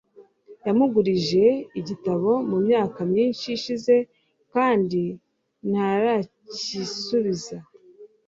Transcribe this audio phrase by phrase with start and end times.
[0.65, 1.45] Yamugurije
[1.79, 3.95] igitabo mu myaka myinshi ishize
[4.53, 5.01] kandi
[5.69, 7.57] ntaracyisubiza.